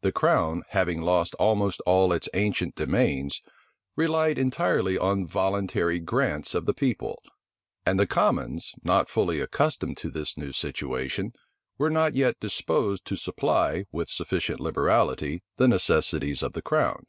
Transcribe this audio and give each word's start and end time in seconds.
The 0.00 0.12
crown, 0.12 0.62
having 0.70 1.02
lost 1.02 1.34
almost 1.34 1.82
all 1.82 2.10
its 2.14 2.26
ancient 2.32 2.74
demesnes, 2.74 3.42
relied 3.96 4.38
entirely 4.38 4.96
on 4.96 5.26
voluntary 5.26 6.00
grants 6.00 6.54
of 6.54 6.64
the 6.64 6.72
people; 6.72 7.22
and 7.84 8.00
the 8.00 8.06
commons, 8.06 8.72
not 8.82 9.10
fully 9.10 9.40
accustomed 9.40 9.98
to 9.98 10.10
this 10.10 10.38
new 10.38 10.52
situation, 10.52 11.34
were 11.76 11.90
not 11.90 12.14
yet 12.14 12.40
disposed 12.40 13.04
to 13.04 13.16
supply, 13.16 13.84
with 13.92 14.08
sufficient 14.08 14.58
liberality, 14.58 15.42
the 15.58 15.68
necessities 15.68 16.42
of 16.42 16.54
the 16.54 16.62
crown. 16.62 17.04